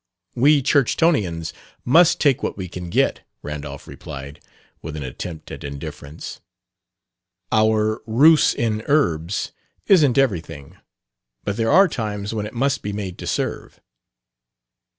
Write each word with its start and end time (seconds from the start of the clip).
"We 0.33 0.63
Churchtonians 0.63 1.53
must 1.85 2.19
take 2.19 2.41
what 2.41 2.57
we 2.57 2.67
can 2.67 2.89
get," 2.89 3.21
Randolph 3.43 3.87
replied, 3.87 4.43
with 4.81 4.95
an 4.95 5.03
attempt 5.03 5.51
at 5.51 5.63
indifference. 5.63 6.41
"Our 7.51 8.01
rus 8.07 8.55
in 8.55 8.81
urbs 8.87 9.51
isn't 9.85 10.17
everything, 10.17 10.75
but 11.43 11.55
there 11.55 11.69
are 11.71 11.87
times 11.87 12.33
when 12.33 12.47
it 12.47 12.55
must 12.55 12.81
be 12.81 12.91
made 12.93 13.19
to 13.19 13.27
serve." 13.27 13.79